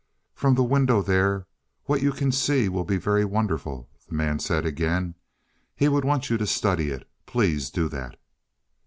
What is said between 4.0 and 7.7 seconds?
the man said again. "He would want you to study it. Please